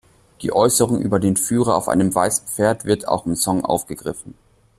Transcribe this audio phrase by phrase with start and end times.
[0.41, 4.33] Die Äußerung über den Führer auf einem weißen Pferd wird auch im Song aufgegriffen.